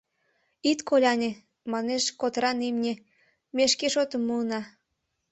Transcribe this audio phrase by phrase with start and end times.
[0.69, 1.31] —Ит коляне,—
[1.71, 2.93] манеш котыран имне,—
[3.55, 4.61] ме шке шотым муына.